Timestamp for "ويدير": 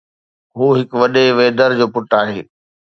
1.37-1.71